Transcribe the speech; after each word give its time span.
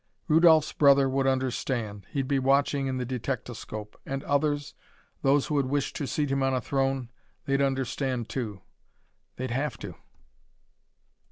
Rudolph's 0.27 0.73
brother 0.73 1.07
would 1.07 1.27
understand. 1.27 2.07
He'd 2.09 2.27
be 2.27 2.39
watching 2.39 2.87
in 2.87 2.97
the 2.97 3.05
detectoscope. 3.05 3.95
And 4.03 4.23
the 4.23 4.29
others 4.29 4.73
those 5.21 5.45
who 5.45 5.57
had 5.57 5.67
wished 5.67 5.95
to 5.97 6.07
seat 6.07 6.31
him 6.31 6.41
on 6.41 6.55
a 6.55 6.59
throne 6.59 7.11
they'd 7.45 7.61
understand, 7.61 8.27
too. 8.27 8.61
They'd 9.35 9.51
have 9.51 9.77
to! 9.77 9.93